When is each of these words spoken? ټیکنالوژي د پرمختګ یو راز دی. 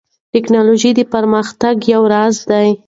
ټیکنالوژي 0.33 0.91
د 0.95 1.01
پرمختګ 1.13 1.75
یو 1.93 2.01
راز 2.13 2.35
دی. 2.49 2.69